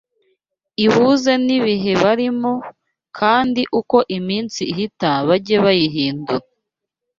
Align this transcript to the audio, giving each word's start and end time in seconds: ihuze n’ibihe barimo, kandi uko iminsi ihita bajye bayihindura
ihuze 0.85 1.31
n’ibihe 1.45 1.91
barimo, 2.03 2.53
kandi 3.17 3.61
uko 3.79 3.97
iminsi 4.17 4.61
ihita 4.73 5.11
bajye 5.27 5.57
bayihindura 5.65 6.45